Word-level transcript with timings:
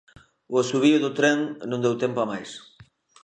O 0.53 0.55
asubío 0.63 0.97
do 1.03 1.11
tren 1.19 1.37
non 1.69 1.83
deu 1.83 1.95
tempo 2.03 2.19
a 2.21 2.25
máis. 2.31 2.49